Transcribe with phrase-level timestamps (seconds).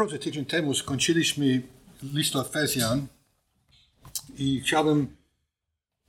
[0.00, 1.62] drodze, tydzień temu skończyliśmy
[2.02, 3.06] list Efezjan
[4.38, 5.16] i chciałbym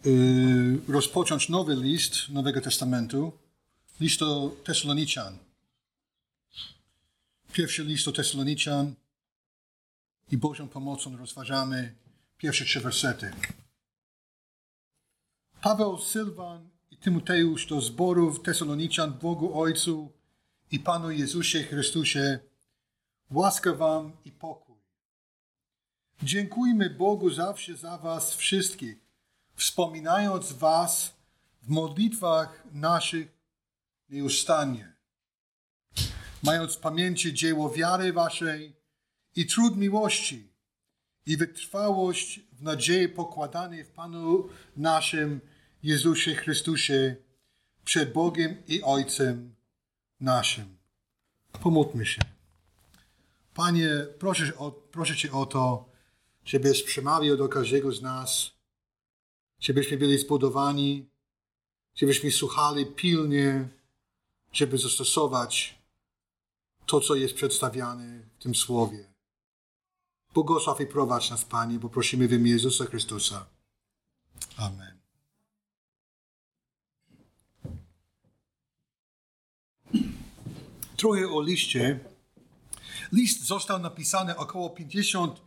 [0.05, 3.31] y, rozpocząć nowy list Nowego Testamentu,
[3.99, 5.37] list do Tesaloniczan.
[7.53, 8.93] Pierwszy list do Tesaloniczan
[10.31, 11.95] i Bożą pomocą rozważamy
[12.37, 13.31] pierwsze trzy wersety.
[15.61, 20.11] Paweł, Sylwan i Tymoteusz do zborów Tesaloniczan Bogu Ojcu
[20.71, 22.50] i Panu Jezusie Chrystusie,
[23.31, 24.75] łaska wam i pokój.
[26.23, 28.97] Dziękujmy Bogu zawsze za was wszystkich,
[29.55, 31.13] wspominając was
[31.61, 33.27] w modlitwach naszych
[34.09, 34.93] nieustannie.
[36.43, 38.75] Mając w pamięci dzieło wiary waszej
[39.35, 40.53] i trud miłości
[41.25, 45.41] i wytrwałość w nadziei pokładanej w Panu naszym
[45.83, 47.15] Jezusie Chrystusie
[47.83, 49.55] przed Bogiem i Ojcem
[50.19, 50.77] naszym.
[51.61, 52.40] Pomódlmy się.
[53.53, 55.89] Panie, proszę, o, proszę Cię o to,
[56.45, 58.51] żebyś przemawiał do każdego z nas,
[59.59, 61.09] żebyśmy byli zbudowani,
[61.95, 63.69] żebyśmy słuchali pilnie,
[64.53, 65.81] żeby zastosować
[66.85, 69.13] to, co jest przedstawiane w tym słowie.
[70.33, 73.45] Błogosław i prowadź nas, Panie, bo prosimy w imię Jezusa Chrystusa.
[74.57, 74.97] Amen.
[80.97, 82.10] Trochę o liście.
[83.11, 85.41] List został napisany około 50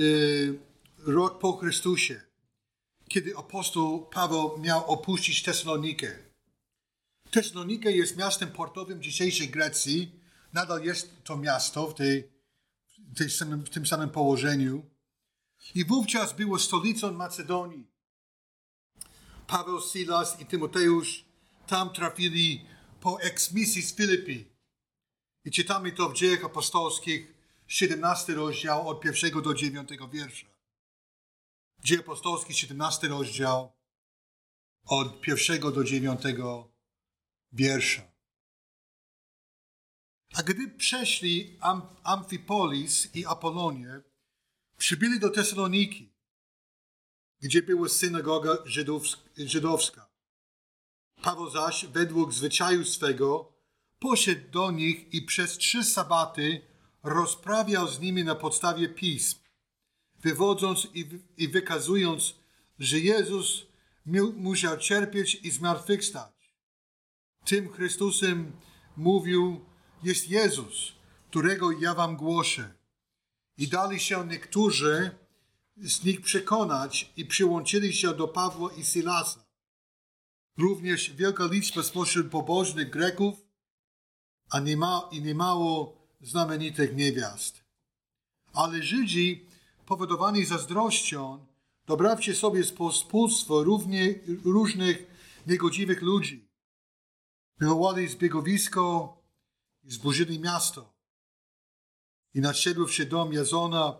[0.00, 0.58] y,
[0.98, 2.20] rok po Chrystusie,
[3.08, 6.18] kiedy apostoł Paweł miał opuścić Tesalonikę.
[7.30, 10.20] Tesalonikę jest miastem portowym dzisiejszej Grecji.
[10.52, 12.30] Nadal jest to miasto w, tej,
[13.14, 14.90] w, tej samym, w tym samym położeniu.
[15.74, 17.86] I wówczas było stolicą Macedonii.
[19.46, 21.24] Paweł, Silas i Tymoteusz
[21.66, 22.66] tam trafili
[23.00, 24.49] po eksmisji z Filipi.
[25.44, 27.34] I czytamy to w Dziejach Apostolskich,
[27.66, 30.46] 17 rozdział od pierwszego do dziewiątego wiersza.
[31.84, 33.72] Dzieje Apostolskie, 17 rozdział
[34.84, 36.72] od pierwszego do dziewiątego
[37.52, 38.02] wiersza.
[40.34, 44.00] A gdy przeszli Am Amfipolis i Apolonię,
[44.76, 46.12] przybyli do Tesaloniki,
[47.40, 48.56] gdzie była synagoga
[49.36, 50.10] żydowska.
[51.22, 53.52] Paweł zaś, według zwyczaju swego,
[54.00, 56.60] poszedł do nich i przez trzy sabaty
[57.02, 59.38] rozprawiał z nimi na podstawie pism,
[60.22, 62.34] wywodząc i, i wykazując,
[62.78, 63.66] że Jezus
[64.36, 66.54] musiał cierpieć i zmartwychwstać.
[67.44, 68.52] Tym Chrystusem
[68.96, 69.64] mówił,
[70.02, 70.92] jest Jezus,
[71.30, 72.74] którego ja wam głoszę.
[73.58, 75.10] I dali się niektórzy
[75.76, 79.44] z nich przekonać i przyłączyli się do Pawła i Silasa.
[80.58, 83.49] Również wielka liczba spośród pobożnych Greków
[84.50, 84.76] a nie
[85.12, 87.64] niemało znamienitych niewiast.
[88.52, 89.46] Ale Żydzi,
[89.86, 91.46] powodowani zazdrością,
[91.86, 95.06] dobrawcie sobie spółstwo równie, różnych
[95.46, 96.48] niegodziwych ludzi.
[97.58, 99.16] Wywołali zbiegowisko
[99.84, 100.92] i zburzyli miasto.
[102.34, 103.96] I nadszedłszy dom Jazona,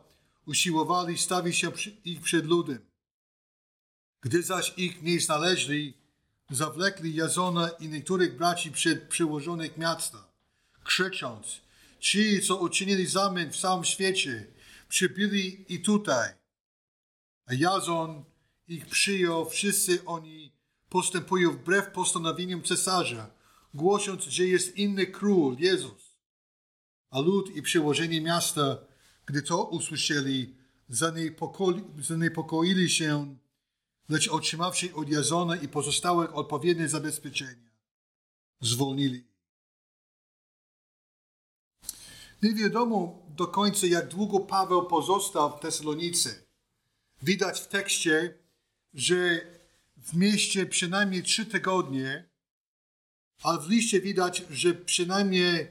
[0.47, 1.73] usiłowali stawić się
[2.05, 2.91] ich przed ludem.
[4.21, 5.95] Gdy zaś ich nie znaleźli,
[6.51, 10.30] zawlekli Jazona i niektórych braci przed przyłożonych miasta
[10.85, 11.61] krzycząc,
[12.01, 14.47] ci, co uczynili zamęt w całym świecie,
[14.89, 16.33] przybyli i tutaj.
[17.47, 18.25] A Jazon
[18.69, 20.53] ich przyjął, wszyscy oni
[20.89, 23.31] postępują wbrew postanowieniom cesarza,
[23.75, 26.17] głosząc, że jest inny król, Jezus.
[27.11, 28.79] A lud i przełożenie miasta,
[29.27, 30.55] gdy to usłyszeli,
[31.99, 33.37] zaniepokoili się,
[34.09, 37.71] lecz otrzymawszy od Jazona i pozostałych odpowiednie zabezpieczenia,
[38.61, 39.30] zwolnili
[42.43, 46.31] Nie wiadomo do końca, jak długo Paweł pozostał w Tesalonice.
[47.23, 48.39] Widać w tekście,
[48.95, 49.41] że
[49.97, 52.31] w mieście przynajmniej trzy tygodnie,
[53.43, 55.69] ale w liście widać, że przynajmniej e,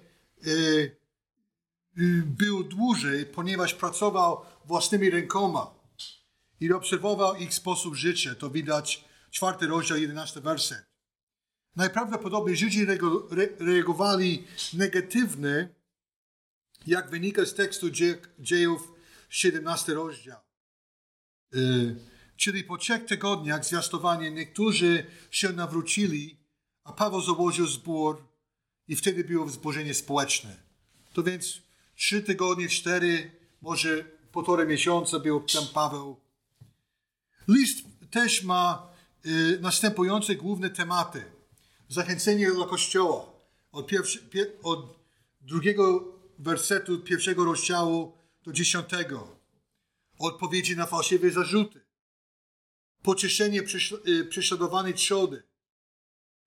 [0.48, 5.74] e, był dłużej, ponieważ pracował własnymi rękoma
[6.60, 8.36] i obserwował ich sposób życia.
[8.36, 10.86] To widać czwarty rozdział, jedenasty werset.
[11.76, 12.88] Najprawdopodobniej Żydzi
[13.60, 15.79] reagowali negatywnie
[16.88, 17.88] jak wynika z tekstu
[18.40, 18.92] dziejów
[19.30, 20.40] 17 rozdział.
[21.56, 21.96] Y,
[22.38, 26.38] czyli po trzech tygodniach zwiastowania niektórzy się nawrócili,
[26.84, 28.24] a Paweł założył zbór
[28.88, 30.58] i wtedy było wzburzenie społeczne.
[31.14, 31.62] To więc
[31.96, 36.20] trzy tygodnie, cztery, może półtora miesiąca był tam Paweł.
[37.48, 38.94] List też ma
[39.26, 41.24] y, następujące główne tematy.
[41.90, 43.26] Zachęcenie do kościoła.
[43.72, 45.00] Od, pierwszy, pier, od
[45.42, 49.40] drugiego wersetu pierwszego rozdziału do dziesiątego.
[50.20, 51.82] Odpowiedzi na fałszywe zarzuty.
[53.02, 53.62] Pocieszenie
[54.08, 55.44] y, prześladowanej trzody.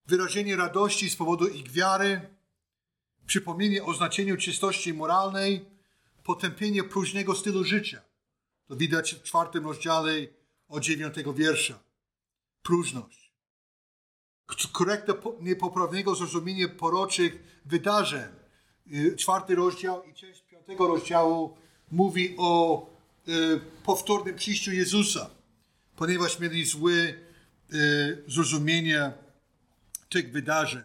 [0.06, 2.20] Wyrażenie radości z powodu ich wiary.
[3.26, 5.64] Przypomnienie o znaczeniu czystości moralnej.
[6.24, 8.02] Potępienie próżnego stylu życia.
[8.66, 10.12] To widać w czwartym rozdziale
[10.68, 11.78] od dziewiątego wiersza.
[12.62, 13.32] Próżność.
[14.72, 18.41] Korekta niepoprawnego zrozumienia poroczych wydarzeń.
[18.86, 21.56] Y, czwarty rozdział i część piątego rozdziału
[21.90, 22.86] mówi o
[23.28, 25.30] y, powtórnym przyjściu Jezusa,
[25.96, 29.12] ponieważ mieli złe y, zrozumienie
[30.08, 30.82] tych wydarzeń.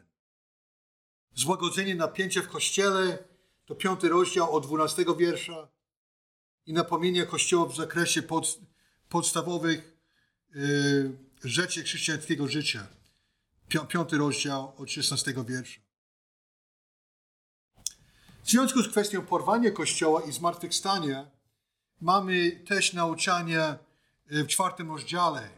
[1.36, 3.18] Złagodzenie napięcia w kościele
[3.66, 5.68] to piąty rozdział od dwunastego wiersza
[6.66, 8.60] i napomnienie Kościoła w zakresie pod,
[9.10, 9.98] podstawowych
[11.44, 12.88] rzeczy chrześcijańskiego życia.
[13.90, 15.87] Piąty rozdział od 16 wiersza.
[18.48, 21.32] W związku z kwestią porwania Kościoła i zmartwychwstania
[22.02, 23.76] mamy też nauczanie
[24.32, 25.50] y, w czwartym rozdziale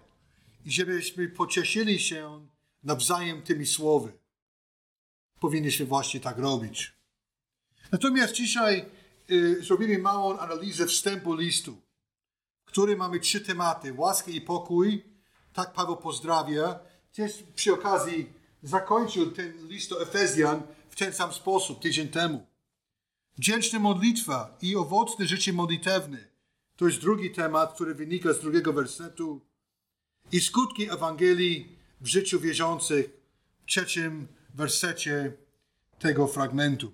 [0.65, 2.47] i żebyśmy pocieszyli się
[2.83, 4.12] nawzajem tymi słowy.
[5.39, 6.94] Powinniśmy właśnie tak robić.
[7.91, 8.86] Natomiast dzisiaj
[9.31, 11.81] y, zrobimy małą analizę wstępu listu,
[12.65, 13.94] w którym mamy trzy tematy.
[13.94, 15.03] Łaskę i pokój.
[15.53, 16.80] Tak Paweł pozdrawia.
[17.13, 18.33] Też przy okazji
[18.63, 22.49] zakończył ten list do Efezjan w ten sam sposób tydzień temu.
[23.39, 26.27] Wdzięczna modlitwa i owocne życie modlitewne.
[26.75, 29.41] To jest drugi temat, który wynika z drugiego wersetu.
[30.31, 33.09] I skutki Ewangelii w życiu wierzących
[33.62, 35.33] w trzecim wersecie
[36.00, 36.91] tego fragmentu.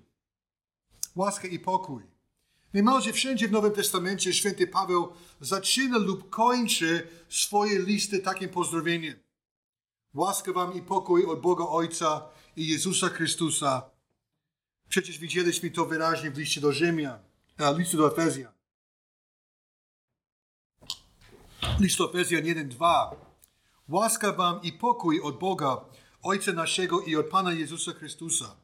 [1.16, 2.02] Łaska i pokój.
[2.74, 9.14] Niemalże wszędzie w Nowym Testamencie święty Paweł zaczyna lub kończy swoje listy takim pozdrowieniem.
[10.14, 13.95] Łaska wam i pokój od Boga Ojca i Jezusa Chrystusa.
[14.88, 17.18] Przecież widzieliśmy to wyraźnie w liście do Rzymian,
[17.58, 18.52] a liście do Efezjan.
[21.80, 23.16] List do Efezjan 1:2.
[23.88, 25.84] Łaska wam i pokój od Boga,
[26.22, 28.56] Ojca naszego i od Pana Jezusa Chrystusa.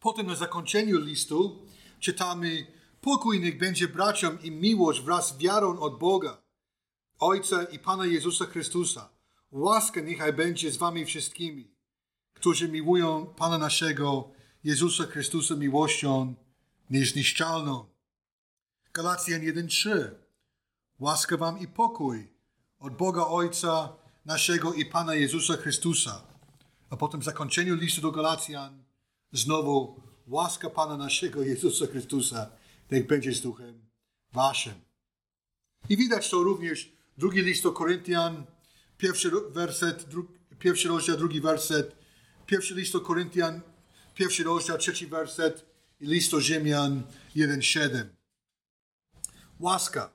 [0.00, 1.66] Potem na zakończeniu listu
[2.00, 2.66] czytamy:
[3.00, 6.42] Pokój niech będzie braciom i miłość wraz z wiarą od Boga,
[7.18, 9.10] Ojca i Pana Jezusa Chrystusa.
[9.50, 11.74] Łaska niechaj będzie z wami wszystkimi,
[12.34, 14.30] którzy miłują Pana naszego
[14.68, 16.34] Jezusa Chrystusa miłością
[16.90, 17.84] niezniszczalną.
[18.92, 20.10] Galacjan 1:3
[20.98, 22.28] Łaska wam i pokój
[22.78, 26.22] od Boga Ojca naszego i Pana Jezusa Chrystusa.
[26.90, 28.84] A potem w zakończeniu listu do Galacjan
[29.32, 32.50] znowu łaska Pana naszego Jezusa Chrystusa
[32.90, 33.86] niech będzie z duchem
[34.32, 34.74] waszym.
[35.88, 38.46] I widać to również drugi list do Koryntian,
[38.98, 40.28] pierwszy werset, dru,
[40.58, 41.96] pierwszy rozdział, drugi werset,
[42.46, 43.60] pierwszy list do Koryntian,
[44.18, 45.66] pierwszy rozdział, trzeci werset
[46.00, 47.02] i list do Rzymian
[47.36, 48.04] 1,7.
[49.60, 50.12] Łaska.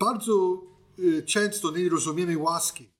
[0.00, 0.62] Bardzo
[0.98, 2.92] y, często nie rozumiemy łaski.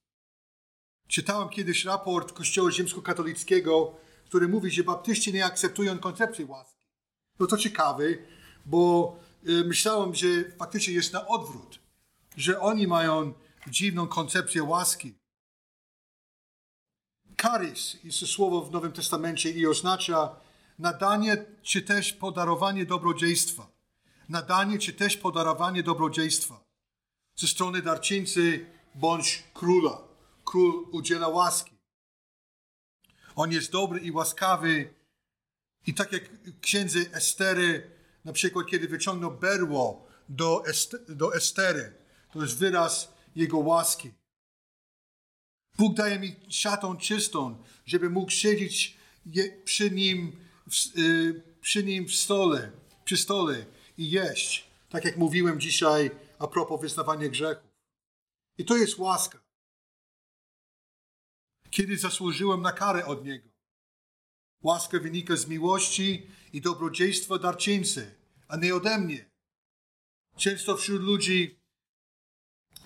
[1.08, 6.86] Czytałem kiedyś raport Kościoła Rzymskokatolickiego, który mówi, że baptyści nie akceptują koncepcji łaski.
[7.38, 8.04] No to ciekawe,
[8.66, 9.16] bo
[9.48, 10.26] y, myślałem, że
[10.58, 11.78] faktycznie jest na odwrót,
[12.36, 13.34] że oni mają
[13.66, 15.17] dziwną koncepcję łaski.
[17.42, 20.36] Charis jest słowo w Nowym Testamencie i oznacza
[20.78, 23.70] nadanie czy też podarowanie dobrodziejstwa.
[24.28, 26.68] Nadanie czy też podarowanie dobrodziejstwa
[27.36, 30.00] ze strony darczyńcy bądź króla.
[30.44, 31.78] Król udziela łaski.
[33.36, 34.94] On jest dobry i łaskawy.
[35.86, 36.22] I tak jak
[36.60, 37.90] księdze Estery,
[38.24, 41.94] na przykład kiedy wyciągnął berło do, Est do Estery,
[42.32, 44.12] to jest wyraz jego łaski.
[45.78, 48.96] Bóg daje mi szatą czystą, żeby mógł siedzieć
[49.64, 50.44] przy nim,
[50.98, 52.72] y, przy nim w stole,
[53.04, 53.66] przy stole
[53.98, 54.68] i jeść.
[54.88, 57.70] Tak jak mówiłem dzisiaj a propos wyznawania grzechów.
[58.58, 59.38] I to jest łaska.
[61.70, 63.48] Kiedy zasłużyłem na karę od Niego.
[64.62, 68.14] Łaska wynika z miłości i dobrodziejstwa darczyńcy,
[68.48, 69.30] a nie ode mnie.
[70.36, 71.60] Często wśród ludzi,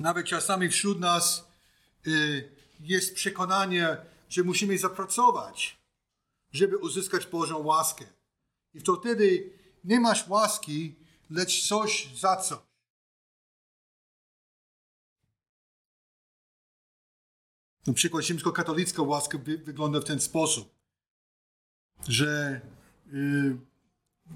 [0.01, 1.49] nawet czasami wśród nas,
[2.07, 3.97] y, jest przekonanie,
[4.29, 5.79] że musimy zapracować,
[6.53, 8.05] żeby uzyskać Bożą łaskę.
[8.75, 9.53] I to wtedy
[9.85, 10.95] nie masz łaski,
[11.31, 12.59] lecz coś za coś.
[17.87, 20.75] Na przykład rzymskokatolicka łaska wygląda w ten sposób,
[22.09, 22.61] że
[23.13, 23.57] y,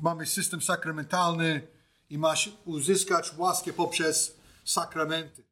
[0.03, 1.69] mamy system sakramentalny
[2.11, 5.46] i masz uzyskać łaskę poprzez sakramenty.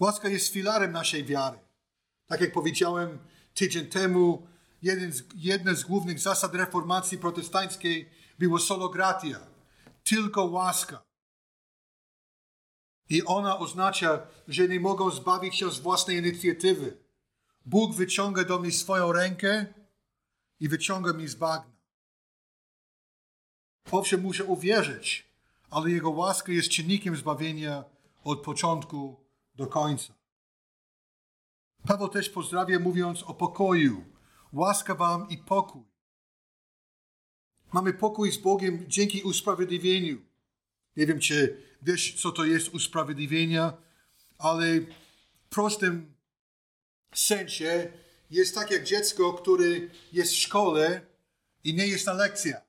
[0.00, 1.58] Łaska jest filarem naszej wiary.
[2.26, 3.18] Tak jak powiedziałem
[3.54, 4.46] tydzień temu,
[4.82, 9.40] jeden z, z głównych zasad reformacji protestanckiej było solo gratia,
[10.04, 11.02] tylko łaska.
[13.08, 16.96] I ona oznacza, że nie mogą zbawić się z własnej inicjatywy.
[17.66, 19.66] Bóg wyciąga do mnie swoją rękę
[20.60, 21.72] i wyciąga mi z bagna.
[23.90, 25.26] Owszem, muszę uwierzyć,
[25.70, 27.84] ale Jego łaska jest czynnikiem zbawienia
[28.24, 29.21] od początku
[29.62, 30.14] do końca.
[31.86, 34.04] Paweł też pozdrawia mówiąc o pokoju.
[34.52, 35.82] Łaska wam i pokój.
[37.72, 40.18] Mamy pokój z Bogiem dzięki usprawiedliwieniu.
[40.96, 43.72] Nie wiem, czy wiesz, co to jest usprawiedliwienie,
[44.38, 46.14] ale w prostym
[47.14, 47.92] sensie
[48.30, 49.66] jest tak jak dziecko, które
[50.12, 51.06] jest w szkole
[51.64, 52.62] i nie jest na lekcjach.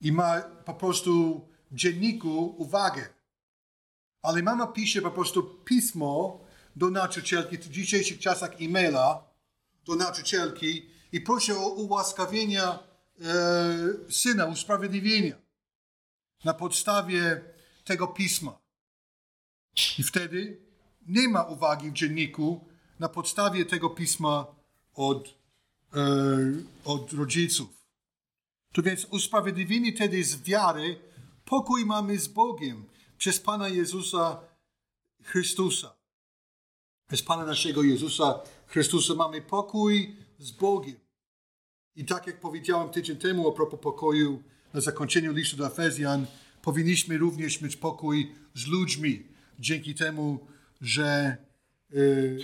[0.00, 3.19] I ma po prostu w dzienniku uwagę.
[4.22, 6.40] Ale mama pisze po prostu pismo
[6.76, 9.24] do nauczycielki, w dzisiejszych czasach e-maila
[9.84, 12.78] do nauczycielki i prosi o ułaskawienie e,
[14.10, 15.36] syna, usprawiedliwienia
[16.44, 17.44] na podstawie
[17.84, 18.58] tego pisma.
[19.98, 20.60] I wtedy
[21.06, 24.46] nie ma uwagi w dzienniku na podstawie tego pisma
[24.94, 25.28] od,
[25.94, 26.00] e,
[26.84, 27.68] od rodziców.
[28.72, 30.98] To więc usprawiedliwienie wtedy z wiary,
[31.44, 32.84] pokój mamy z Bogiem
[33.20, 34.40] przez Pana Jezusa
[35.22, 35.96] Chrystusa.
[37.08, 41.00] Przez Pana naszego Jezusa Chrystusa mamy pokój z Bogiem.
[41.96, 44.42] I tak jak powiedziałem tydzień temu a propos pokoju
[44.74, 46.26] na zakończeniu listu do Efezjan,
[46.62, 50.46] powinniśmy również mieć pokój z ludźmi dzięki temu,
[50.80, 51.36] że
[51.92, 52.38] y,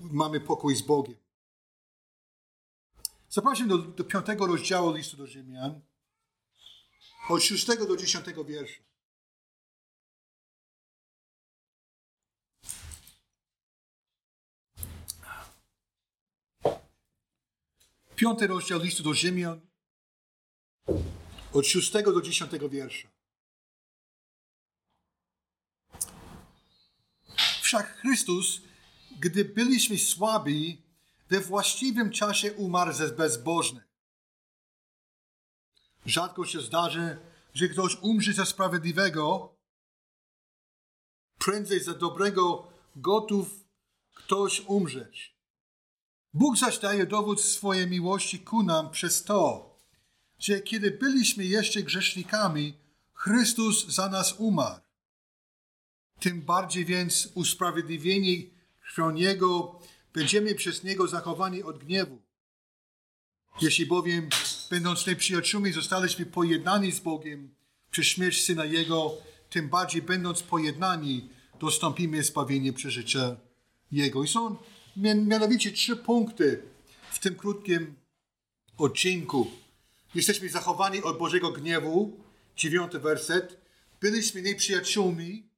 [0.00, 1.16] mamy pokój z Bogiem.
[3.28, 5.80] Zapraszam do, do piątego rozdziału listu do Rzymian,
[7.28, 8.82] od szóstego do dziesiątego wiersza.
[18.16, 19.60] Piąty rozdział listu do Rzymian,
[21.52, 23.08] od szóstego do dziesiątego wiersza.
[27.62, 28.60] Wszak Chrystus,
[29.18, 30.82] gdy byliśmy słabi,
[31.28, 33.87] we właściwym czasie umarł ze bezbożnych.
[36.08, 37.18] Rzadko się zdarzy,
[37.54, 39.54] że ktoś umrze za sprawiedliwego,
[41.38, 43.48] prędzej za dobrego gotów
[44.14, 45.36] ktoś umrzeć.
[46.34, 49.74] Bóg zaś daje dowód swojej miłości ku nam przez to,
[50.38, 52.74] że kiedy byliśmy jeszcze grzesznikami,
[53.12, 54.80] Chrystus za nas umarł.
[56.20, 58.50] Tym bardziej więc usprawiedliwieni
[58.80, 59.80] krwią Niego
[60.12, 62.27] będziemy przez Niego zachowani od gniewu.
[63.60, 64.28] Jeśli bowiem,
[64.70, 67.54] będąc nieprzyjaciółmi, zostaliśmy pojednani z Bogiem
[67.90, 69.14] przez śmierć Syna Jego,
[69.50, 71.28] tym bardziej będąc pojednani,
[71.60, 73.36] dostąpimy zbawienie przez życie
[73.92, 74.24] Jego.
[74.24, 74.56] I są
[74.96, 76.62] mianowicie trzy punkty
[77.10, 77.94] w tym krótkim
[78.76, 79.50] odcinku.
[80.14, 82.24] Jesteśmy zachowani od Bożego gniewu,
[82.56, 83.60] dziewiąty werset.
[84.00, 85.48] Byliśmy nieprzyjaciółmi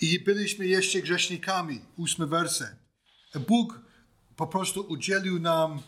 [0.00, 2.76] i byliśmy jeszcze grzesznikami, ósmy werset.
[3.48, 3.80] Bóg
[4.36, 5.82] po prostu udzielił nam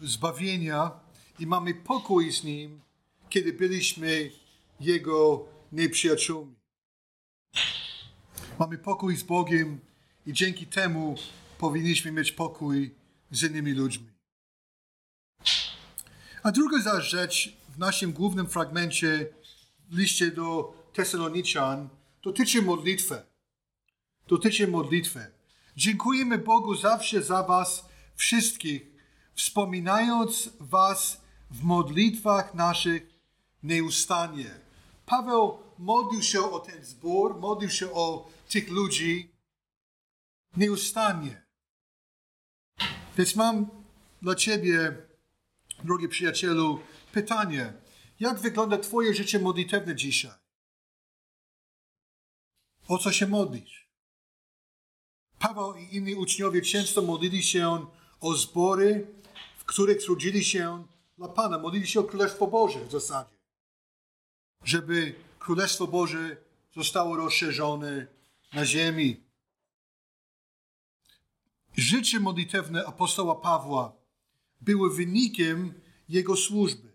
[0.00, 0.90] zbawienia
[1.38, 2.80] i mamy pokój z Nim,
[3.28, 4.30] kiedy byliśmy
[4.80, 6.54] Jego nieprzyjaciółmi.
[8.58, 9.80] Mamy pokój z Bogiem
[10.26, 11.14] i dzięki temu
[11.58, 12.94] powinniśmy mieć pokój
[13.30, 14.10] z innymi ludźmi.
[16.42, 19.34] A druga rzecz w naszym głównym fragmencie
[19.90, 21.88] w liście do Tesaloniczan
[22.22, 23.22] dotyczy modlitwy.
[24.28, 25.30] Dotyczy modlitwy.
[25.76, 28.97] Dziękujemy Bogu zawsze za Was wszystkich,
[29.38, 33.02] wspominając Was w modlitwach naszych
[33.62, 34.50] nieustannie.
[35.06, 39.30] Paweł modlił się o ten zbór, modlił się o tych ludzi
[40.56, 41.46] nieustannie.
[43.16, 43.70] Więc mam
[44.22, 44.96] dla Ciebie,
[45.84, 46.80] drogi przyjacielu,
[47.12, 47.72] pytanie.
[48.20, 50.38] Jak wygląda Twoje życie modlitewne dzisiaj?
[52.88, 53.88] O co się modlisz?
[55.38, 57.86] Paweł i inni uczniowie często modlili się
[58.20, 59.06] o zbory,
[59.68, 60.84] których trudzili się
[61.18, 61.58] dla Pana.
[61.58, 63.36] Modlili się o Królestwo Boże w zasadzie.
[64.64, 66.36] Żeby Królestwo Boże
[66.74, 68.06] zostało rozszerzone
[68.52, 69.20] na ziemi.
[71.76, 73.92] Życie modlitewne apostoła Pawła
[74.60, 75.74] było wynikiem
[76.08, 76.92] jego służby.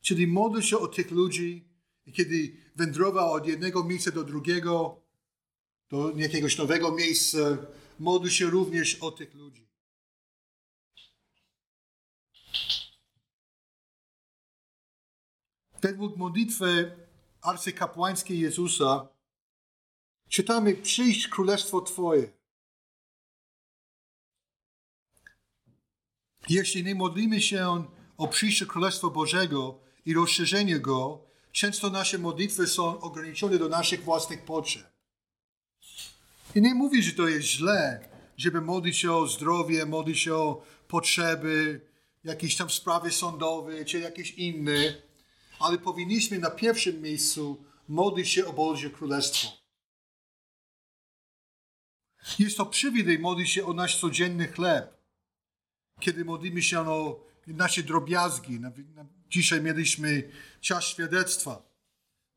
[0.00, 1.64] Czyli modlił się o tych ludzi,
[2.12, 5.00] kiedy wędrował od jednego miejsca do drugiego,
[5.90, 7.38] do jakiegoś nowego miejsca,
[7.98, 9.66] modlił się również o tych ludzi.
[15.86, 16.92] Według modlitwy
[17.42, 19.08] arcykapłańskiej Jezusa
[20.28, 22.32] czytamy: Przyjść królestwo Twoje.
[26.48, 27.84] Jeśli nie modlimy się
[28.16, 31.20] o przyjście Królestwa Bożego i rozszerzenie Go,
[31.52, 34.86] często nasze modlitwy są ograniczone do naszych własnych potrzeb.
[36.54, 40.62] I nie mówi, że to jest źle, żeby modlić się o zdrowie, modlić się o
[40.88, 41.80] potrzeby,
[42.24, 45.05] jakieś tam sprawy sądowe, czy jakieś inne,
[45.58, 49.48] ale powinniśmy na pierwszym miejscu modlić się o Boże Królestwo.
[52.38, 54.96] Jest to przywilej modlić się o nasz codzienny chleb.
[56.00, 58.60] Kiedy modlimy się o nasze drobiazgi.
[59.28, 61.62] Dzisiaj mieliśmy czas świadectwa.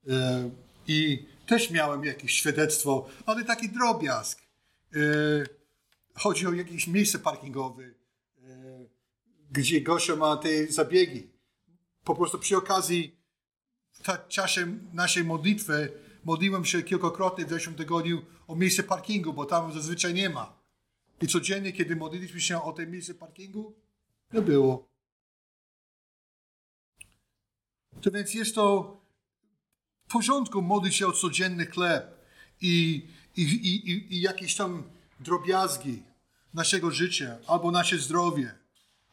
[0.07, 0.49] E,
[0.87, 4.41] I też miałem jakieś świadectwo, ale taki drobiazg.
[4.95, 4.99] E,
[6.13, 7.93] chodzi o jakieś miejsce parkingowe, e,
[9.51, 11.38] gdzie Gosia ma te zabiegi.
[12.09, 13.15] Po prostu przy okazji
[13.91, 15.91] w czasie naszej modlitwy
[16.23, 20.59] modliłem się kilkakrotnie w zeszłym tygodniu o miejsce parkingu, bo tam zazwyczaj nie ma.
[21.21, 23.75] I codziennie, kiedy modliliśmy się o tym miejsce parkingu,
[24.33, 24.87] nie było.
[28.01, 28.97] To więc jest to
[30.07, 32.25] w porządku modlić się o codzienny chleb
[32.61, 34.83] i, i, i, i jakieś tam
[35.19, 36.03] drobiazgi
[36.53, 38.55] naszego życia albo nasze zdrowie,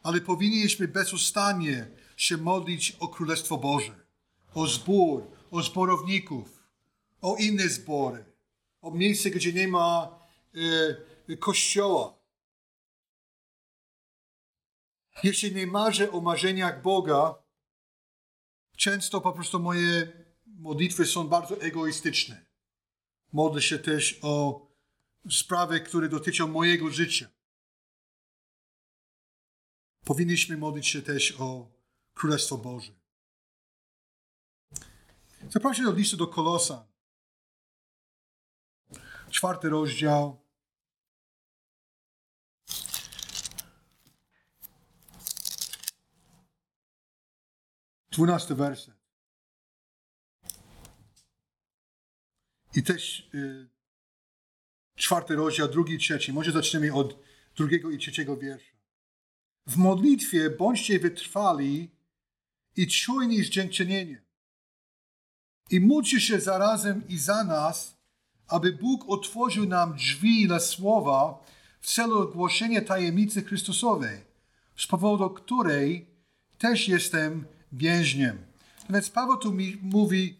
[0.03, 4.05] ale powinniśmy bezustannie się modlić o Królestwo Boże,
[4.53, 6.63] o zbór, o zborowników,
[7.21, 8.25] o inne zbory,
[8.81, 10.19] o miejsce, gdzie nie ma
[11.29, 12.17] e, kościoła.
[15.23, 17.35] Jeśli nie marzę o marzeniach Boga,
[18.77, 22.45] często po prostu moje modlitwy są bardzo egoistyczne.
[23.33, 24.67] Modlę się też o
[25.29, 27.29] sprawy, które dotyczą mojego życia.
[30.05, 31.76] Powinniśmy modlić się też o
[32.17, 32.91] Królestwo Boże.
[35.49, 36.87] Zapraszam do listu do Kolosa.
[39.29, 40.41] Czwarty rozdział.
[48.11, 48.95] Dwunasty werset.
[52.75, 53.69] I też y,
[54.95, 56.33] czwarty rozdział, drugi i trzeci.
[56.33, 57.19] Może zaczniemy od
[57.55, 58.77] drugiego i trzeciego wiersza.
[59.67, 61.96] W modlitwie bądźcie wytrwali
[62.77, 64.21] i czujni z dziękczynieniem.
[65.69, 67.97] I módlcie się zarazem i za nas,
[68.47, 71.45] aby Bóg otworzył nam drzwi dla słowa
[71.81, 74.19] w celu głoszenia tajemnicy Chrystusowej,
[74.77, 76.05] z powodu której
[76.57, 78.37] też jestem więźniem.
[78.89, 80.39] Więc Paweł tu mi mówi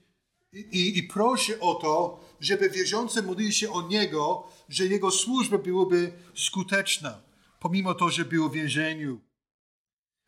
[0.54, 6.13] i, i prosi o to, żeby wierzący modlili się o Niego, że Jego służba byłaby
[6.36, 7.21] skuteczna,
[7.60, 9.19] pomimo to, że był w więzieniu.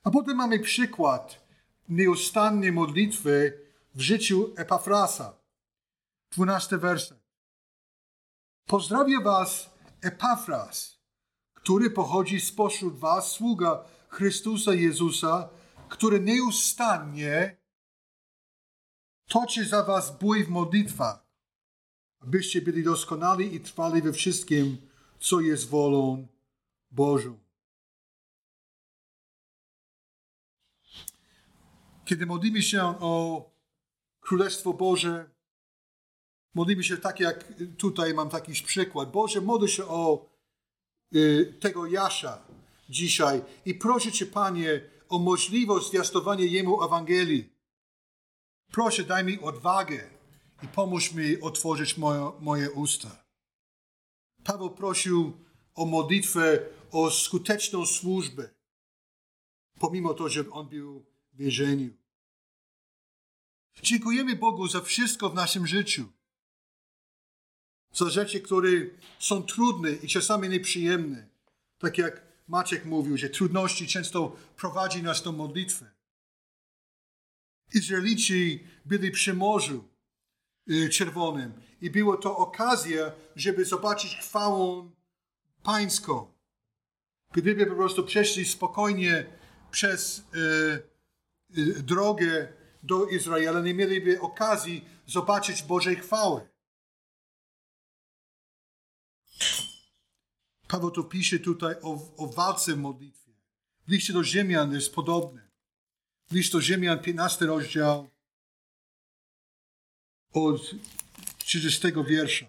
[0.03, 1.48] A potem mamy przykład
[1.89, 3.59] nieustannej modlitwy
[3.95, 5.39] w życiu Epafrasa.
[6.31, 7.19] Dwunasty werset.
[8.65, 9.69] Pozdrawia was
[10.01, 10.99] Epafras,
[11.53, 15.49] który pochodzi spośród was, sługa Chrystusa Jezusa,
[15.89, 17.57] który nieustannie
[19.27, 21.25] toczy za was bój w modlitwach,
[22.19, 24.77] abyście byli doskonali i trwali we wszystkim,
[25.19, 26.27] co jest wolą
[26.91, 27.48] Bożą.
[32.09, 33.43] Kiedy modlimy się o
[34.19, 35.29] Królestwo Boże,
[36.53, 39.11] modlimy się tak jak tutaj mam taki przykład.
[39.11, 40.29] Boże, modlę się o
[41.15, 42.41] y, tego Jasza
[42.89, 47.49] dzisiaj i proszę Cię, Panie, o możliwość zwiastowania Jemu Ewangelii.
[48.71, 50.09] Proszę, daj mi odwagę
[50.63, 53.23] i pomóż mi otworzyć moje, moje usta.
[54.43, 55.33] Paweł prosił
[55.75, 56.59] o modlitwę,
[56.91, 58.49] o skuteczną służbę,
[59.79, 61.08] pomimo to, że on był
[61.39, 61.89] więzieniu.
[63.81, 66.05] Dziękujemy Bogu za wszystko w naszym życiu.
[67.93, 68.69] Za rzeczy, które
[69.19, 71.27] są trudne i czasami nieprzyjemne.
[71.77, 75.85] Tak jak Maciek mówił, że trudności często prowadzi nas do modlitwy.
[77.73, 79.89] Izraelici byli przy Morzu
[80.69, 84.91] y, Czerwonym i było to okazja, żeby zobaczyć chwałę
[85.63, 86.33] pańską.
[87.31, 89.25] Gdyby po prostu przeszli spokojnie
[89.71, 90.98] przez y,
[91.83, 96.49] drogę do Izraela, nie mieliby okazji zobaczyć Bożej chwały.
[100.67, 103.33] Paweł to pisze tutaj o, o walce w modlitwie.
[103.87, 105.49] W liście do Ziemian jest podobne.
[106.31, 108.09] Liście do Ziemian, 15 rozdział,
[110.33, 110.61] od
[111.37, 112.45] 30 wiersza.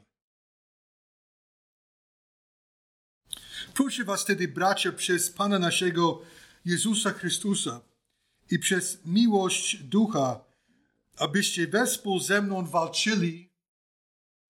[3.75, 6.23] Proszę was wtedy, bracia, przez Pana naszego
[6.65, 7.81] Jezusa Chrystusa,
[8.51, 10.45] i przez miłość ducha,
[11.17, 13.51] abyście wespół ze mną walczyli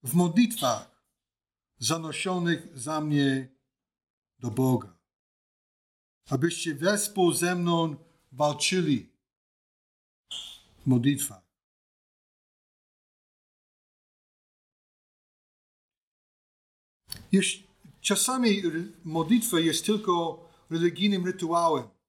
[0.03, 1.05] w modlitwach
[1.79, 3.49] zanoszonych za mnie
[4.39, 5.01] do Boga.
[6.31, 7.97] abyście wespół ze mną
[8.33, 9.13] walczyli
[10.83, 11.43] w modlitwach.
[18.01, 18.63] Czasami
[19.05, 22.00] modlitwa jest tylko religijnym rytuałem.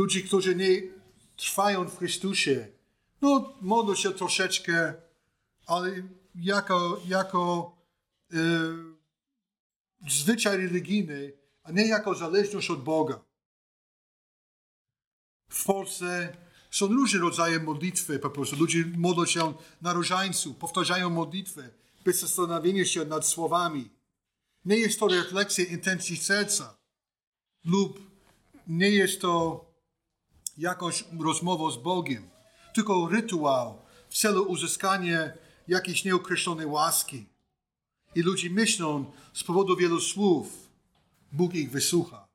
[0.00, 0.82] Ludzie, którzy nie
[1.36, 2.68] trwają w Chrystusie,
[3.22, 4.94] no modlą się troszeczkę,
[5.66, 5.92] ale
[6.34, 7.72] jako, jako
[8.32, 8.36] e,
[10.08, 11.32] zwyczaj religijny,
[11.62, 13.24] a nie jako zależność od Boga.
[15.48, 16.36] W Polsce
[16.70, 18.56] są różne rodzaje modlitwy po prostu.
[18.56, 21.70] Ludzie modlą się na różańcu, powtarzają modlitwę
[22.04, 23.90] bez zastanowienia się nad słowami.
[24.64, 26.78] Nie jest to refleksja intencji serca
[27.64, 28.00] lub
[28.66, 29.69] nie jest to
[30.58, 32.30] jakąś rozmową z Bogiem,
[32.74, 35.32] tylko rytuał w celu uzyskania
[35.68, 37.26] jakiejś nieokreślonej łaski.
[38.14, 40.70] I ludzie myślą z powodu wielu słów,
[41.32, 42.28] Bóg ich wysłucha.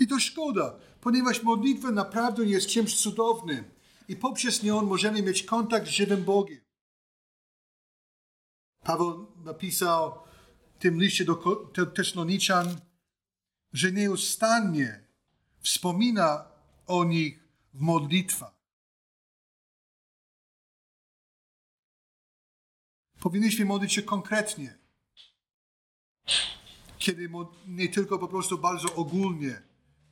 [0.00, 3.64] I to szkoda, ponieważ modlitwa naprawdę jest czymś cudownym
[4.08, 6.60] i poprzez nią możemy mieć kontakt z żywym Bogiem.
[8.84, 10.12] Paweł napisał
[10.74, 12.80] w tym liście do Tesaloniczan,
[13.72, 15.01] że nieustannie
[15.62, 16.44] wspomina
[16.86, 17.44] o nich
[17.74, 18.62] w modlitwach.
[23.20, 24.78] Powinniśmy modlić się konkretnie.
[26.98, 27.30] Kiedy
[27.66, 29.62] nie tylko po prostu bardzo ogólnie.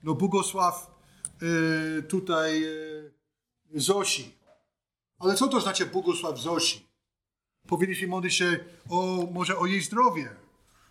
[0.03, 1.01] No błogosław
[1.43, 3.13] y, tutaj y,
[3.75, 4.35] Zosi.
[5.19, 6.87] Ale co to znaczy błogosław Zosi?
[7.67, 10.37] Powinniśmy modlić się o, może o jej zdrowie,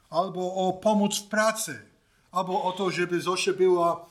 [0.10, 1.86] albo o pomoc w pracy,
[2.32, 4.10] albo o to, żeby Zosia była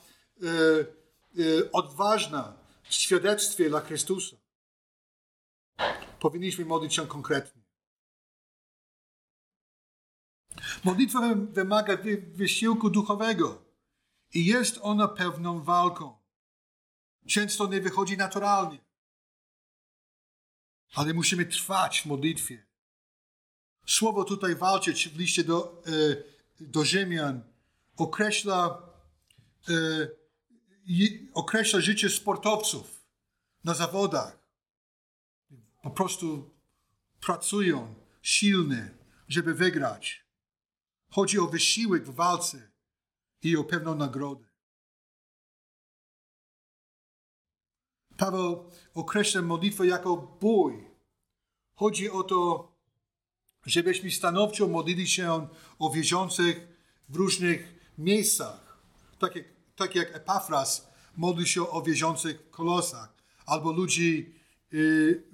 [1.72, 4.36] odważna w świadectwie dla Chrystusa.
[6.20, 7.62] Powinniśmy modlić się konkretnie.
[10.84, 11.98] Modlitwa wymaga
[12.32, 13.64] wysiłku duchowego
[14.34, 16.18] i jest ona pewną walką.
[17.26, 18.88] Często nie wychodzi naturalnie
[20.94, 22.66] ale musimy trwać w modlitwie.
[23.86, 25.90] Słowo tutaj walczyć w liście do, e,
[26.60, 27.42] do Rzymian
[27.96, 28.82] określa,
[31.34, 33.04] określa życie sportowców
[33.64, 34.38] na zawodach.
[35.82, 36.50] Po prostu
[37.20, 38.90] pracują silnie,
[39.28, 40.24] żeby wygrać.
[41.10, 42.70] Chodzi o wysiłek w walce
[43.42, 44.48] i o pewną nagrodę.
[48.16, 50.90] Paweł określa modlitwę jako bój.
[51.74, 52.72] Chodzi o to,
[53.66, 55.48] żebyśmy stanowczo modlili się
[55.78, 56.68] o wierzących
[57.08, 58.78] w różnych miejscach.
[59.18, 63.14] Tak jak, tak jak Epafras modli się o wierzących w Kolosach.
[63.46, 64.34] Albo ludzi
[64.70, 65.24] yy,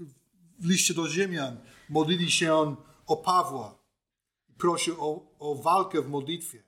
[0.58, 1.56] w liście do Rzymian
[1.88, 2.76] modlili się
[3.06, 3.78] o Pawła.
[4.58, 6.62] Prosi o, o walkę w modlitwie.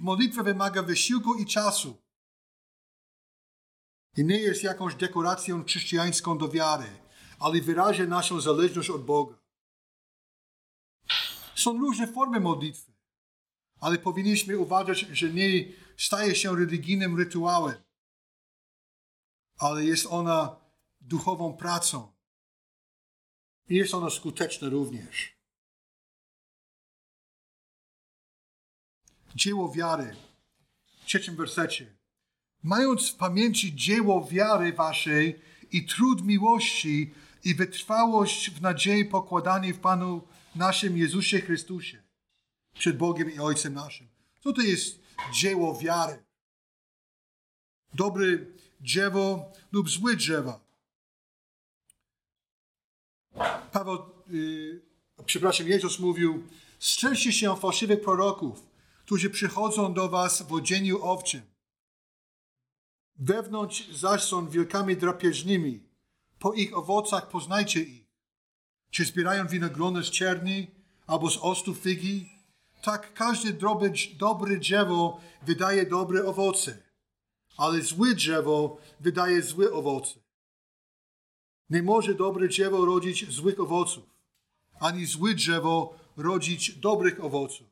[0.00, 2.04] Modlitwa wymaga wysiłku i czasu
[4.16, 6.86] i nie jest jakąś dekoracją chrześcijańską do wiary,
[7.38, 9.38] ale wyraża naszą zależność od Boga.
[11.54, 12.92] Są różne formy modlitwy,
[13.84, 15.64] ale powinniśmy uważać, że nie
[15.96, 17.74] staje się religijnym rytuałem,
[19.58, 20.56] ale jest ona
[21.00, 22.12] duchową pracą.
[23.68, 25.36] I jest ona skuteczna również.
[29.34, 30.16] Dzieło wiary.
[31.02, 31.96] W trzecim wersecie
[32.62, 35.40] mając w pamięci dzieło wiary waszej
[35.72, 42.03] i trud miłości i wytrwałość w nadziei pokładanej w Panu naszym Jezusie Chrystusie
[42.74, 44.08] przed Bogiem i Ojcem naszym.
[44.40, 44.98] Co to jest
[45.32, 46.24] dzieło wiary?
[47.94, 48.26] Dobre
[48.80, 50.60] drzewo lub złe drzewa.
[53.72, 53.98] Paweł,
[54.30, 54.82] yy,
[55.26, 56.42] przepraszam, Jezus mówił,
[56.78, 58.66] strzeżcie się fałszywych proroków,
[59.04, 61.42] którzy przychodzą do was w odzieniu owczym,
[63.16, 65.80] Wewnątrz zaś są wielkami drapieżnymi.
[66.38, 68.04] Po ich owocach poznajcie ich.
[68.90, 70.66] Czy zbierają winogrona z czerni
[71.06, 72.33] albo z ostu figi?
[72.84, 76.82] Tak każde dobre, dobre drzewo wydaje dobre owoce,
[77.56, 80.20] ale złe drzewo wydaje złe owoce.
[81.70, 84.04] Nie może dobre drzewo rodzić złych owoców,
[84.80, 87.66] ani złe drzewo rodzić dobrych owoców.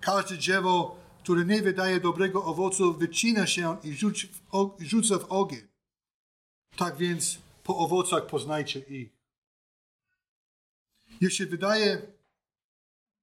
[0.00, 3.92] Każde drzewo który nie wydaje dobrego owocu, wycina się i
[4.86, 5.68] rzuca w ogień.
[6.76, 9.10] Tak więc po owocach poznajcie ich.
[11.20, 12.12] Jeśli wydaje,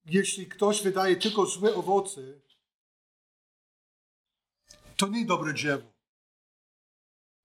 [0.08, 2.22] jeśli ktoś wydaje tylko złe owoce,
[4.98, 5.94] to nie dobre drzewo.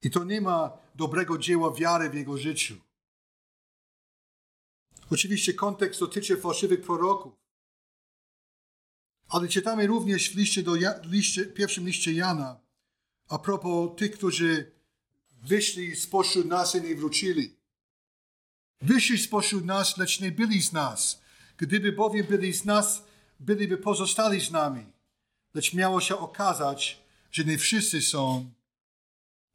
[0.02, 2.76] I to nie ma dobrego dzieła wiary w jego życiu.
[5.10, 7.32] Oczywiście kontekst dotyczy fałszywych proroków
[9.28, 12.60] Ale czytamy również w liście do, liście, pierwszym liście Jana
[13.28, 14.72] a propos tych, którzy
[15.42, 17.56] wyszli spośród nas i nie wrócili.
[18.80, 21.21] Wyszli spośród nas, lecz nie byli z nas.
[21.62, 23.04] Gdyby bowiem byli z nas,
[23.40, 24.86] byliby pozostali z nami.
[25.54, 28.52] Lecz miało się okazać, że nie wszyscy są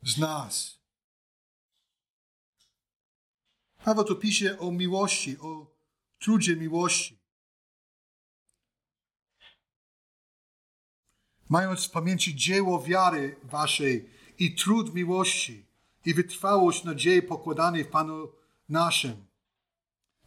[0.03, 0.79] z nas.
[3.83, 5.75] Paweł tu pisze o miłości, o
[6.19, 7.19] trudzie miłości.
[11.49, 15.65] Mając w pamięci dzieło wiary waszej i trud miłości
[16.05, 18.31] i wytrwałość nadziei pokładanej w Panu
[18.69, 19.25] naszym.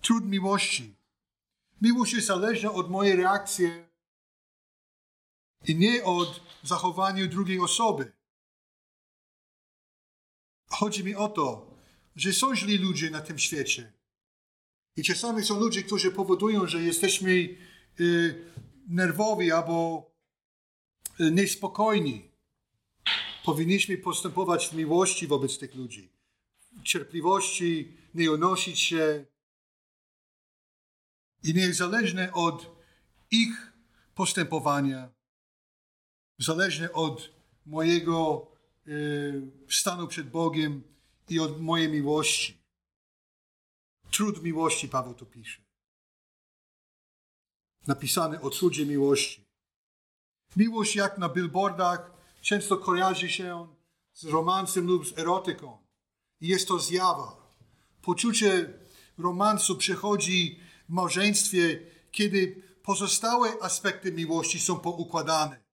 [0.01, 1.00] Trud miłości.
[1.81, 3.71] Miłość jest zależna od mojej reakcji
[5.69, 8.13] i nie od zachowania drugiej osoby.
[10.69, 11.75] Chodzi mi o to,
[12.17, 13.93] że są źli ludzie na tym świecie.
[14.97, 17.31] I czasami są ludzie, którzy powodują, że jesteśmy
[18.01, 18.45] y,
[18.89, 20.07] nerwowi albo
[21.21, 22.31] y, niespokojni.
[23.45, 26.13] Powinniśmy postępować w miłości wobec tych ludzi,
[26.73, 29.27] w cierpliwości, nie unosić się.
[31.43, 32.77] I niezależnie od
[33.31, 33.73] ich
[34.15, 35.11] postępowania,
[36.39, 37.31] zależne od
[37.67, 38.47] mojego
[38.87, 40.83] y, stanu przed Bogiem
[41.29, 42.61] i od mojej miłości.
[44.11, 45.63] Trud miłości Paweł tu pisze.
[47.87, 49.45] Napisane o trudzie miłości.
[50.57, 53.69] Miłość jak na billboardach często kojarzy się
[54.13, 55.79] z romansem lub z erotyką.
[56.41, 57.55] I jest to zjawa.
[58.03, 58.73] Poczucie
[59.19, 65.65] romansu przychodzi małżeństwie, kiedy pozostałe aspekty miłości są poukładane.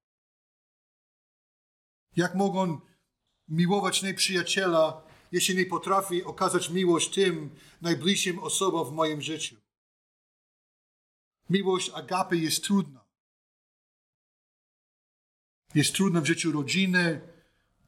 [2.16, 2.82] Jak mogą
[3.48, 9.56] miłować nieprzyjaciela, jeśli nie potrafi okazać miłość tym najbliższym osobom w moim życiu?
[11.50, 13.08] Miłość agapy jest trudna.
[15.76, 17.22] Jest trudna w życiu rodziny,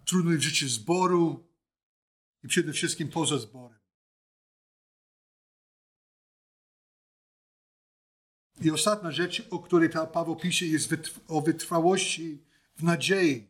[0.05, 1.47] trudna w życiu zboru
[2.43, 3.78] i przede wszystkim poza zborem.
[8.61, 10.93] I ostatnia rzecz, o której Paweł pisze, jest
[11.27, 12.43] o wytrwałości
[12.75, 13.47] w nadziei.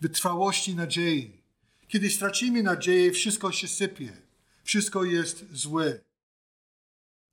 [0.00, 1.42] Wytrwałości nadziei.
[1.88, 4.16] Kiedy stracimy nadzieję, wszystko się sypie.
[4.64, 6.00] Wszystko jest złe.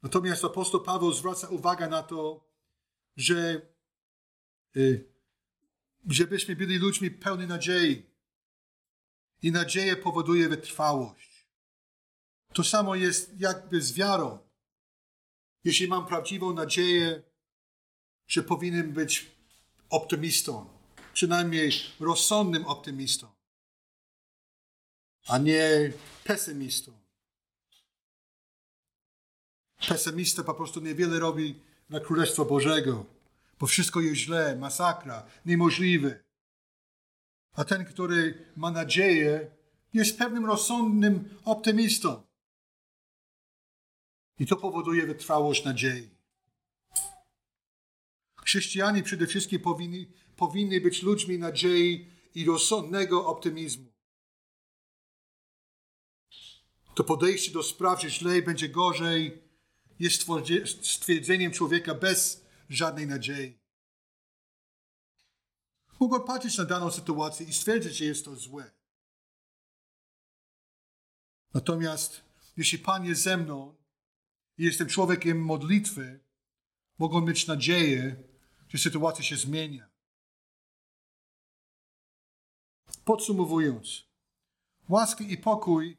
[0.04, 2.48] Natomiast apostoł Paweł zwraca uwagę na to,
[3.18, 3.62] że
[4.78, 5.06] y,
[6.10, 8.06] żebyśmy byli ludźmi pełni nadziei.
[9.42, 11.48] I nadzieja powoduje wytrwałość.
[12.54, 14.47] To samo jest jakby z wiarą.
[15.68, 17.24] Jeśli mam prawdziwą nadzieję,
[18.28, 19.32] że powinienem być
[19.90, 20.66] optymistą,
[21.14, 23.28] przynajmniej rozsądnym optymistą,
[25.28, 25.92] a nie
[26.24, 26.92] pesymistą.
[29.88, 31.56] Pesymista po prostu niewiele robi
[31.90, 33.06] dla Królestwa Bożego
[33.60, 36.20] bo wszystko jest źle, masakra, niemożliwe.
[37.54, 39.52] A ten, który ma nadzieję,
[39.94, 42.27] jest pewnym rozsądnym optymistą.
[44.40, 46.10] I to powoduje wytrwałość nadziei.
[48.42, 53.94] Chrześcijanie przede wszystkim powinni, powinni być ludźmi nadziei i rozsądnego optymizmu.
[56.96, 59.44] To podejście do spraw, że źle będzie gorzej,
[60.00, 60.26] jest
[60.82, 63.60] stwierdzeniem człowieka bez żadnej nadziei.
[66.00, 68.72] Mogą patrzeć na daną sytuację i stwierdzić, że jest to złe.
[71.54, 72.22] Natomiast
[72.58, 73.76] jeśli Pan jest ze mną
[74.58, 76.20] i jestem człowiekiem modlitwy,
[76.98, 78.24] mogą mieć nadzieję,
[78.70, 79.90] że sytuacja się zmienia.
[83.06, 84.04] Podsumowując,
[84.90, 85.98] łaska i pokój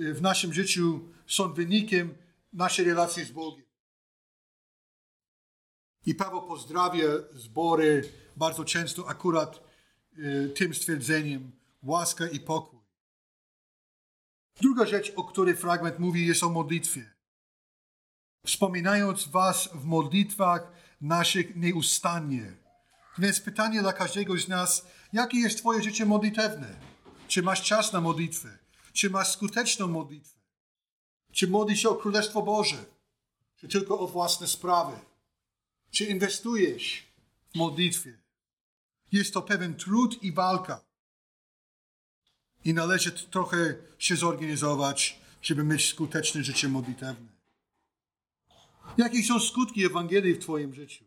[0.00, 2.14] y, w naszym życiu są wynikiem
[2.52, 3.66] naszej relacji z Bogiem.
[6.06, 9.60] I Paweł pozdrawia zbory bardzo często akurat
[10.18, 12.80] y, tym stwierdzeniem łaska i pokój.
[14.60, 17.15] Druga rzecz, o której fragment mówi, jest o modlitwie.
[18.46, 22.52] Wspominając Was w modlitwach naszych nieustannie.
[23.18, 26.76] Więc pytanie dla każdego z nas, jakie jest Twoje życie modlitewne?
[27.28, 28.58] Czy masz czas na modlitwę?
[28.92, 30.38] Czy masz skuteczną modlitwę?
[31.32, 32.84] Czy modlisz się o Królestwo Boże?
[33.56, 34.98] Czy tylko o własne sprawy?
[35.90, 37.06] Czy inwestujesz
[37.54, 38.18] w modlitwie?
[39.12, 40.80] Jest to pewien trud i walka.
[42.64, 47.35] I należy trochę się zorganizować, żeby mieć skuteczne życie modlitewne.
[48.98, 51.04] Jakie są skutki Ewangelii w Twoim życiu?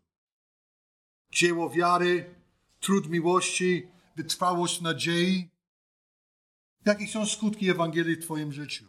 [1.32, 2.36] Dzieło wiary,
[2.80, 5.49] trud miłości, wytrwałość nadziei?
[6.86, 8.86] Jakie są skutki Ewangelii w Twoim życiu?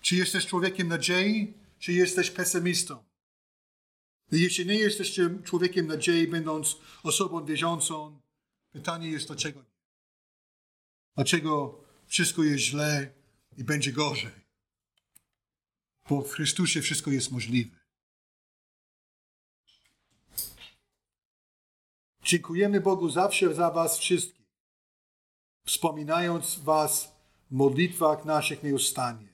[0.00, 3.04] Czy jesteś człowiekiem nadziei, czy jesteś pesymistą?
[4.30, 8.20] Jeśli nie jesteście człowiekiem nadziei, będąc osobą wierzącą,
[8.72, 9.64] pytanie jest, dlaczego?
[11.14, 13.12] Dlaczego wszystko jest źle
[13.56, 14.44] i będzie gorzej?
[16.08, 17.83] Bo w Chrystusie wszystko jest możliwe.
[22.24, 24.46] Dziękujemy Bogu zawsze za Was wszystkich,
[25.66, 27.12] wspominając Was
[27.50, 29.28] w modlitwach naszych nieustannie,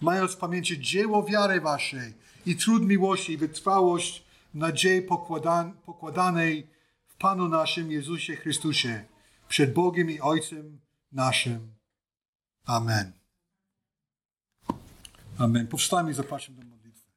[0.00, 2.14] mając w pamięci dzieło wiary Waszej
[2.46, 6.70] i trud miłości i wytrwałość nadziei pokładan pokładanej
[7.06, 9.04] w Panu naszym Jezusie Chrystusie,
[9.48, 10.80] przed Bogiem i Ojcem
[11.12, 11.74] naszym.
[12.64, 13.12] Amen.
[15.38, 15.66] Amen.
[15.66, 17.10] Powstańmy i zapraszam do modlitwy.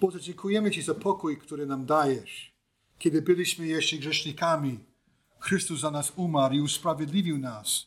[0.00, 2.54] Boże, dziękujemy Ci za pokój, który nam dajesz.
[2.98, 4.78] Kiedy byliśmy jeszcze grzesznikami,
[5.38, 7.86] Chrystus za nas umarł i usprawiedliwił nas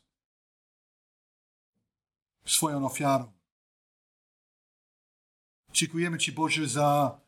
[2.45, 3.32] swoją ofiarą.
[5.74, 7.19] Dziękujemy Ci, Boże, za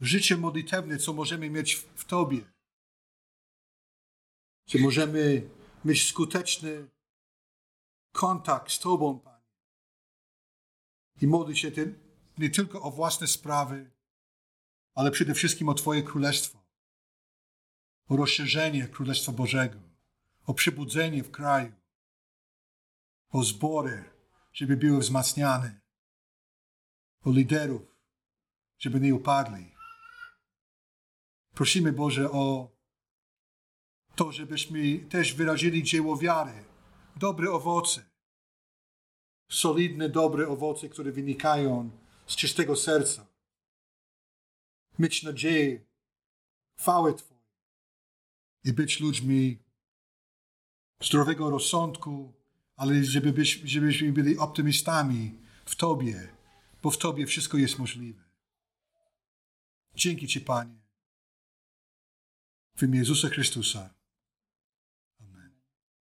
[0.00, 2.52] życie modlitewne, co możemy mieć w, Tobie.
[4.66, 5.50] Że możemy
[5.84, 6.88] mieć skuteczny
[8.12, 9.42] kontakt z Tobą, Panie.
[11.20, 11.94] I modlić się ty,
[12.38, 13.90] nie tylko o własne sprawy,
[14.94, 16.62] ale przede wszystkim o Twoje królestwo,
[18.08, 19.78] o rozszerzenie Królestwa Bożego,
[20.46, 21.72] o przebudzenie w kraju,
[23.30, 24.04] o zbory,
[24.52, 25.80] żeby były wzmacniane,
[27.24, 27.96] o liderów,
[28.78, 29.74] żeby nie upadli.
[31.54, 32.70] Prosimy Boże o
[34.14, 36.64] to, żebyśmy też wyrazili dzieło wiary,
[37.16, 38.10] dobre owoce,
[39.48, 42.01] solidne, dobre owoce, które wynikają
[42.32, 43.26] z czystego serca.
[44.98, 45.86] Mieć nadzieję,
[46.78, 47.40] chwałę Twoją
[48.64, 49.58] i być ludźmi
[51.02, 52.32] zdrowego rozsądku,
[52.76, 56.28] ale żeby być, żebyśmy byli optymistami w Tobie,
[56.82, 58.22] bo w Tobie wszystko jest możliwe.
[59.94, 60.82] Dzięki Ci, Panie.
[62.76, 63.94] W imię Jezusa Chrystusa.